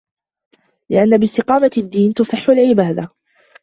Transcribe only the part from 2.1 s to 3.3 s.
تَصِحُّ الْعِبَادَةُ